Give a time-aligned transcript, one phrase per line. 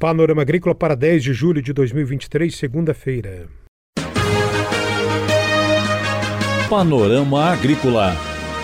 [0.00, 3.50] Panorama Agrícola para 10 de julho de 2023, segunda-feira.
[6.70, 8.16] Panorama Agrícola.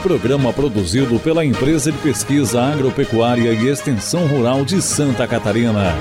[0.03, 5.93] Programa produzido pela Empresa de Pesquisa Agropecuária e Extensão Rural de Santa Catarina.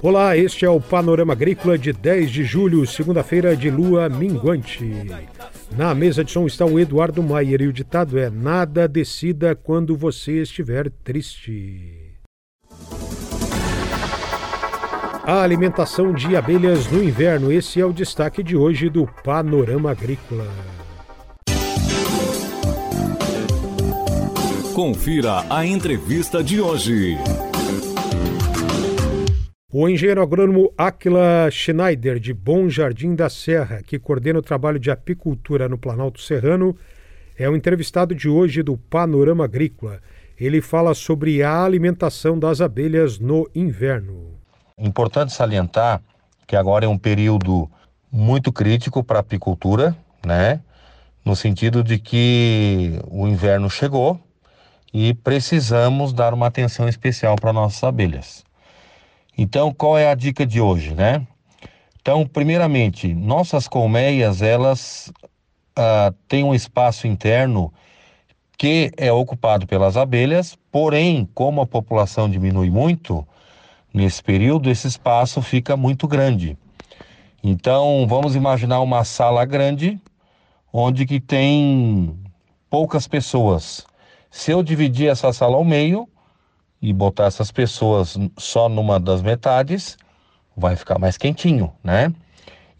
[0.00, 5.04] Olá, este é o Panorama Agrícola de 10 de julho, segunda-feira de lua minguante.
[5.76, 9.96] Na mesa de som está o Eduardo Maier e o ditado é: Nada decida quando
[9.96, 12.18] você estiver triste.
[15.24, 20.46] A alimentação de abelhas no inverno, esse é o destaque de hoje do Panorama Agrícola.
[24.74, 27.18] Confira a entrevista de hoje.
[29.70, 34.90] O engenheiro agrônomo Aquila Schneider, de Bom Jardim da Serra, que coordena o trabalho de
[34.90, 36.74] apicultura no Planalto Serrano,
[37.38, 40.00] é o entrevistado de hoje do Panorama Agrícola.
[40.40, 44.38] Ele fala sobre a alimentação das abelhas no inverno.
[44.78, 46.00] Importante salientar
[46.46, 47.70] que agora é um período
[48.10, 50.62] muito crítico para a apicultura, né?
[51.22, 54.18] No sentido de que o inverno chegou
[54.94, 58.47] e precisamos dar uma atenção especial para nossas abelhas.
[59.40, 61.24] Então, qual é a dica de hoje, né?
[62.00, 65.12] Então, primeiramente, nossas colmeias, elas
[65.76, 67.72] ah, têm um espaço interno
[68.58, 73.24] que é ocupado pelas abelhas, porém, como a população diminui muito,
[73.94, 76.58] nesse período, esse espaço fica muito grande.
[77.40, 80.00] Então, vamos imaginar uma sala grande,
[80.72, 82.18] onde que tem
[82.68, 83.86] poucas pessoas.
[84.32, 86.08] Se eu dividir essa sala ao meio,
[86.80, 89.96] e botar essas pessoas só numa das metades,
[90.56, 92.12] vai ficar mais quentinho, né?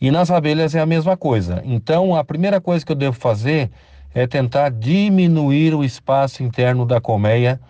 [0.00, 1.60] E nas abelhas é a mesma coisa.
[1.64, 3.70] Então, a primeira coisa que eu devo fazer
[4.14, 7.60] é tentar diminuir o espaço interno da colmeia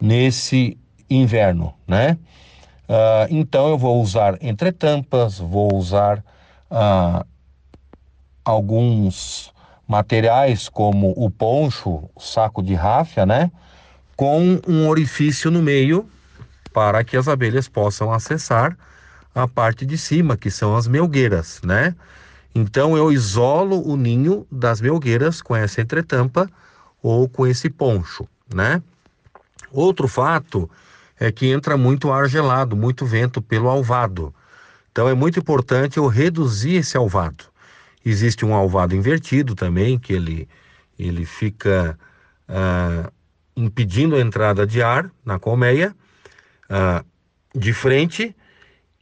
[0.00, 2.18] nesse inverno, né?
[2.88, 6.18] Uh, então, eu vou usar entretampas, vou usar
[6.70, 7.26] uh,
[8.44, 9.52] alguns
[9.86, 13.50] materiais como o poncho, o saco de ráfia, né?
[14.16, 16.08] Com um orifício no meio
[16.72, 18.76] para que as abelhas possam acessar
[19.34, 21.94] a parte de cima, que são as melgueiras, né?
[22.54, 26.50] Então eu isolo o ninho das melgueiras com essa entretampa
[27.02, 28.82] ou com esse poncho, né?
[29.70, 30.68] Outro fato
[31.20, 34.34] é que entra muito ar gelado, muito vento pelo alvado.
[34.90, 37.44] Então é muito importante eu reduzir esse alvado.
[38.04, 40.48] Existe um alvado invertido também, que ele,
[40.98, 41.98] ele fica
[42.48, 43.12] uh,
[43.56, 45.94] impedindo a entrada de ar na colmeia,
[46.70, 47.04] uh,
[47.58, 48.36] de frente,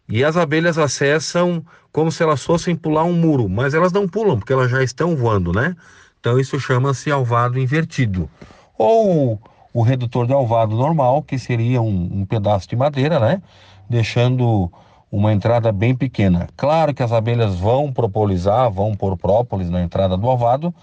[0.08, 4.38] e as abelhas acessam como se elas fossem pular um muro, mas elas não pulam,
[4.38, 5.74] porque elas já estão voando, né?
[6.20, 8.28] Então isso chama-se alvado invertido.
[8.76, 9.40] Ou
[9.72, 13.42] o redutor de alvado normal, que seria um, um pedaço de madeira, né?
[13.88, 14.70] Deixando
[15.10, 16.48] uma entrada bem pequena.
[16.56, 20.74] Claro que as abelhas vão propolizar, vão pôr própolis na entrada do alvado,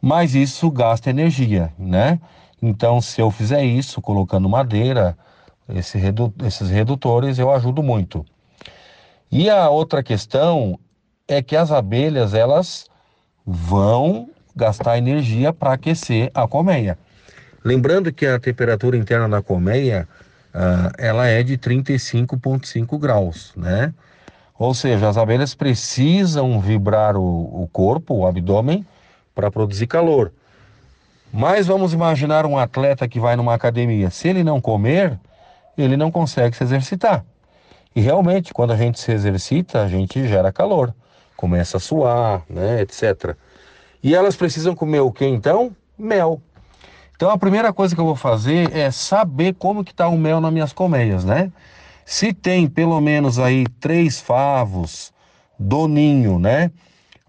[0.00, 2.20] mas isso gasta energia, né?
[2.66, 5.14] Então, se eu fizer isso, colocando madeira,
[5.68, 8.24] esse redu esses redutores, eu ajudo muito.
[9.30, 10.78] E a outra questão
[11.28, 12.86] é que as abelhas, elas
[13.44, 16.96] vão gastar energia para aquecer a colmeia.
[17.62, 20.08] Lembrando que a temperatura interna da colmeia,
[20.54, 23.92] uh, ela é de 35,5 graus, né?
[24.58, 28.86] Ou seja, as abelhas precisam vibrar o, o corpo, o abdômen,
[29.34, 30.32] para produzir calor.
[31.36, 34.08] Mas vamos imaginar um atleta que vai numa academia.
[34.08, 35.18] Se ele não comer,
[35.76, 37.24] ele não consegue se exercitar.
[37.92, 40.94] E realmente, quando a gente se exercita, a gente gera calor,
[41.36, 43.34] começa a suar, né, etc.
[44.00, 45.74] E elas precisam comer o que então?
[45.98, 46.40] Mel.
[47.16, 50.40] Então a primeira coisa que eu vou fazer é saber como que está o mel
[50.40, 51.50] nas minhas colmeias, né?
[52.06, 55.12] Se tem pelo menos aí três favos
[55.58, 56.70] do ninho, né?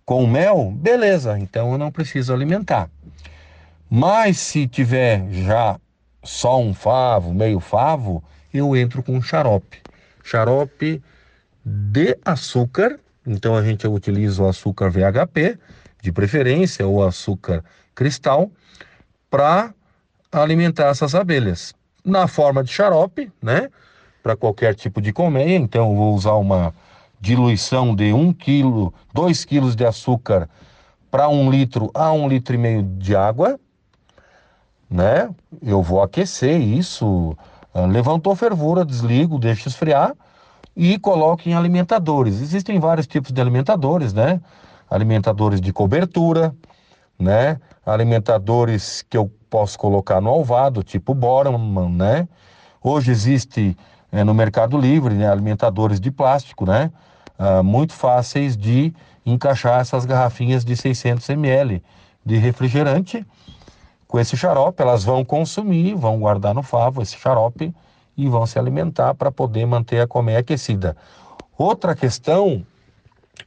[0.05, 2.87] Com mel, beleza, então eu não preciso alimentar.
[3.97, 5.79] Mas se tiver já
[6.21, 8.21] só um favo, meio favo,
[8.53, 9.81] eu entro com xarope.
[10.21, 11.01] Xarope
[11.63, 15.57] de açúcar, então a gente utiliza o açúcar VHP,
[16.01, 17.63] de preferência, ou açúcar
[17.95, 18.51] cristal,
[19.29, 19.73] para
[20.29, 21.73] alimentar essas abelhas.
[22.03, 23.69] Na forma de xarope, né?
[24.21, 26.75] Para qualquer tipo de colmeia, então vou usar uma
[27.21, 30.49] diluição de 1 kg, 2 kg de açúcar
[31.09, 33.57] para 1 litro a 1 litro e meio de água,
[34.89, 35.29] né?
[35.61, 37.35] Eu vou aquecer isso,
[37.73, 40.13] ah, levantou fervura, desligo, deixo esfriar
[40.75, 42.41] e coloco em alimentadores.
[42.41, 44.41] Existem vários tipos de alimentadores, né?
[44.89, 46.53] Alimentadores de cobertura,
[47.17, 47.59] né?
[47.85, 52.27] Alimentadores que eu posso colocar no alvado, tipo Borman, né?
[52.83, 53.75] Hoje existe
[54.11, 56.91] é, no Mercado Livre né, alimentadores de plástico, né?
[57.37, 58.93] Ah, muito fáceis de
[59.25, 61.81] encaixar essas garrafinhas de 600 ml
[62.25, 63.25] de refrigerante.
[64.07, 67.73] Com esse xarope, elas vão consumir, vão guardar no favo esse xarope
[68.15, 70.95] e vão se alimentar para poder manter a colmeia aquecida.
[71.57, 72.65] Outra questão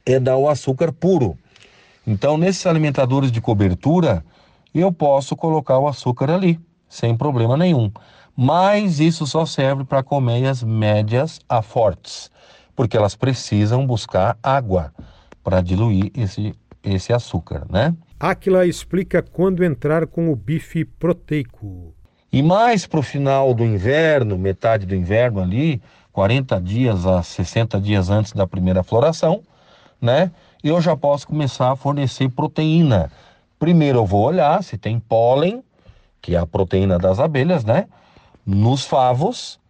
[0.05, 1.37] é dar o açúcar puro.
[2.05, 4.23] Então, nesses alimentadores de cobertura,
[4.73, 7.91] eu posso colocar o açúcar ali, sem problema nenhum.
[8.35, 12.31] Mas isso só serve para colmeias médias a fortes,
[12.75, 14.93] porque elas precisam buscar água
[15.43, 16.53] para diluir esse,
[16.83, 17.93] esse açúcar, né?
[18.19, 21.93] Aquila explica quando entrar com o bife proteico.
[22.29, 25.81] E mais para o final do inverno, metade do inverno ali,
[26.11, 29.41] 40 dias a 60 dias antes da primeira floração,
[30.01, 30.33] né?
[30.61, 33.09] Eu já posso começar a fornecer proteína.
[33.57, 35.63] Primeiro eu vou olhar se tem pólen,
[36.21, 37.87] que é a proteína das abelhas, né?
[38.45, 39.61] Nos favos,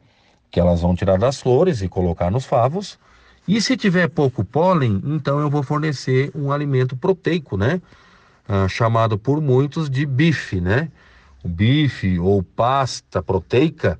[0.49, 2.97] que elas vão tirar das flores e colocar nos favos.
[3.47, 7.79] E se tiver pouco pólen, então eu vou fornecer um alimento proteico, né?
[8.49, 10.89] Ah, chamado por muitos de bife, né?
[11.43, 13.99] o bife ou pasta proteica,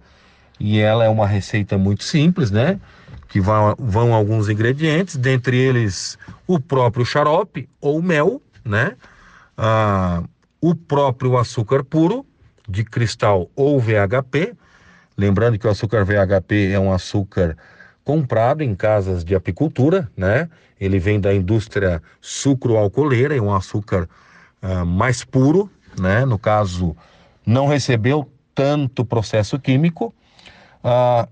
[0.59, 2.79] e ela é uma receita muito simples, né?
[3.27, 8.95] Que vão, vão alguns ingredientes, dentre eles o próprio xarope ou mel, né?
[9.57, 10.23] Ah,
[10.59, 12.25] o próprio açúcar puro
[12.67, 14.53] de cristal ou VHP.
[15.17, 17.55] Lembrando que o açúcar VHP é um açúcar
[18.03, 20.49] comprado em casas de apicultura, né?
[20.79, 24.09] Ele vem da indústria sucro-alcooleira, é um açúcar
[24.61, 25.69] ah, mais puro,
[25.99, 26.25] né?
[26.25, 26.95] No caso,
[27.45, 30.13] não recebeu tanto processo químico.
[30.83, 31.27] Ah,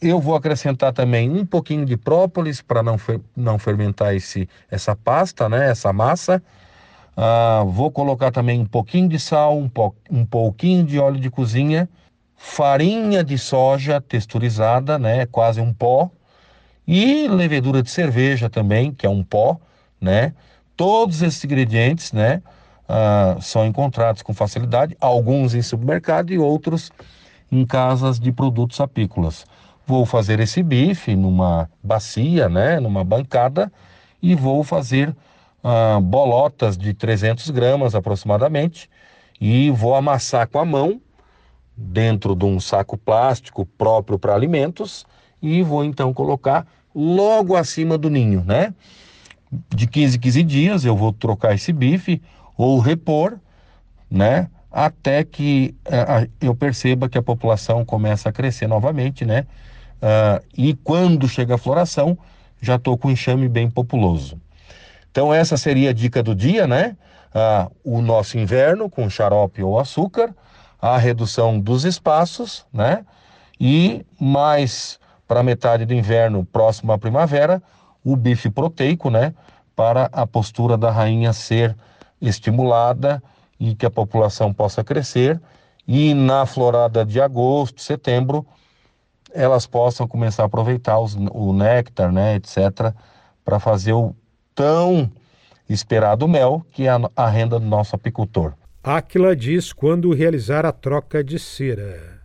[0.00, 4.96] eu vou acrescentar também um pouquinho de própolis para não, fer não fermentar esse, essa
[4.96, 6.42] pasta, né, essa massa.
[7.16, 11.30] Ah, vou colocar também um pouquinho de sal, um, po um pouquinho de óleo de
[11.30, 11.88] cozinha,
[12.36, 16.10] farinha de soja texturizada, né, quase um pó,
[16.86, 19.60] e levedura de cerveja também, que é um pó,
[20.00, 20.34] né.
[20.76, 22.42] Todos esses ingredientes, né,
[22.88, 26.90] uh, são encontrados com facilidade, alguns em supermercado e outros
[27.50, 29.44] em casas de produtos apícolas.
[29.86, 33.70] Vou fazer esse bife numa bacia, né, numa bancada,
[34.22, 35.14] e vou fazer
[35.62, 38.88] uh, bolotas de 300 gramas aproximadamente,
[39.40, 41.00] e vou amassar com a mão
[41.76, 45.04] dentro de um saco plástico próprio para alimentos,
[45.40, 48.72] e vou então colocar logo acima do ninho, né?
[49.74, 52.22] De 15 em 15 dias eu vou trocar esse bife
[52.56, 53.38] ou repor,
[54.10, 54.48] né?
[54.70, 59.46] Até que uh, eu perceba que a população começa a crescer novamente, né?
[60.02, 62.16] Uh, e quando chega a floração,
[62.60, 64.40] já estou com enxame bem populoso.
[65.10, 66.96] Então essa seria a dica do dia, né?
[67.34, 70.34] Uh, o nosso inverno com xarope ou açúcar,
[70.80, 73.04] a redução dos espaços, né?
[73.60, 74.98] E mais
[75.28, 77.62] para metade do inverno, próximo à primavera,
[78.04, 79.34] o bife proteico, né?
[79.76, 81.76] Para a postura da rainha ser
[82.22, 83.22] estimulada
[83.58, 85.40] e que a população possa crescer
[85.86, 88.46] e na florada de agosto, setembro,
[89.34, 92.94] elas possam começar a aproveitar os, o néctar, né, etc.,
[93.44, 94.14] para fazer o
[94.54, 95.10] tão
[95.68, 98.52] esperado mel, que é a, a renda do nosso apicultor.
[98.82, 102.20] Aquila diz quando realizar a troca de cera.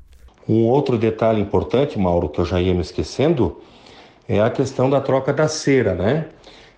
[0.48, 3.62] Um outro detalhe importante, Mauro, que eu já ia me esquecendo,
[4.28, 6.28] é a questão da troca da cera, né?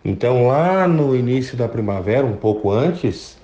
[0.03, 3.37] Então, lá no início da primavera, um pouco antes,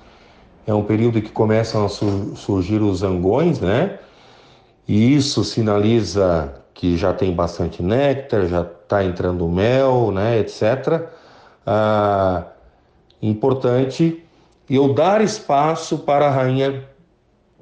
[0.66, 4.00] é um período que começam a surgir os zangões, né?
[4.88, 11.08] E isso sinaliza que já tem bastante néctar, já está entrando mel, né, etc.
[11.66, 12.44] Ah,
[13.22, 14.24] importante
[14.70, 16.84] eu dar espaço para a rainha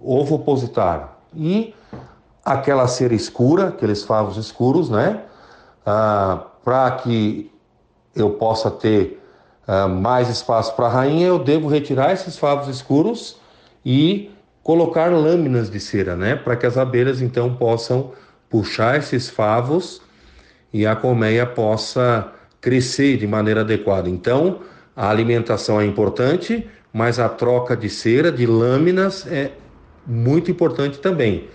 [0.01, 1.73] ovopositar e
[2.43, 5.21] aquela cera escura, aqueles favos escuros, né,
[5.85, 7.52] ah, para que
[8.15, 9.19] eu possa ter
[9.67, 13.37] uh, mais espaço para a rainha, eu devo retirar esses favos escuros
[13.85, 16.35] e colocar lâminas de cera, né?
[16.35, 18.11] Para que as abelhas então possam
[18.49, 20.01] puxar esses favos
[20.71, 24.09] e a colmeia possa crescer de maneira adequada.
[24.09, 24.59] Então,
[24.95, 29.51] a alimentação é importante, mas a troca de cera, de lâminas, é
[30.05, 31.49] muito importante também.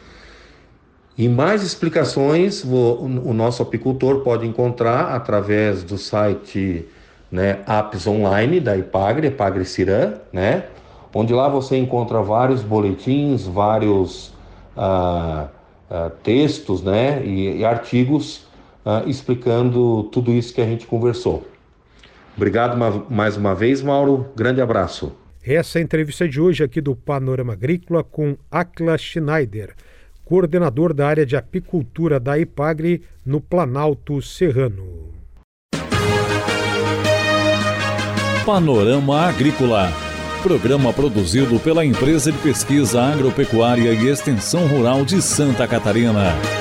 [1.18, 6.86] E mais explicações o, nosso apicultor pode encontrar através do site
[7.30, 10.66] né, apps online da Ipagre, Ipagre Cirã, né,
[11.12, 14.32] onde lá você encontra vários boletins, vários
[14.76, 15.48] ah,
[15.90, 18.46] ah, textos né, e, e artigos
[18.86, 21.44] ah, explicando tudo isso que a gente conversou.
[22.36, 22.78] Obrigado
[23.10, 24.28] mais uma vez, Mauro.
[24.36, 25.12] Grande abraço.
[25.44, 29.74] Essa é a entrevista de hoje aqui do Panorama Agrícola com Akla Schneider,
[30.28, 35.08] coordenador da área de apicultura da IPAGRE no Planalto Serrano.
[38.44, 39.90] Panorama Agrícola.
[40.42, 46.57] Programa produzido pela Empresa de Pesquisa Agropecuária e Extensão Rural de Santa Catarina.